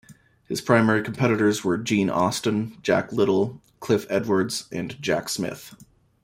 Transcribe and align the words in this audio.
His 0.47 0.61
primary 0.61 1.03
competitors 1.03 1.63
were 1.63 1.77
Gene 1.77 2.09
Austin, 2.09 2.75
Jack 2.81 3.13
Little, 3.13 3.61
Cliff 3.79 4.07
Edwards 4.09 4.67
and 4.71 4.99
Jack 4.99 5.29
Smith. 5.29 5.75